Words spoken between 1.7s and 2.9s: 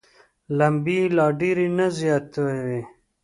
نه وزياتوي.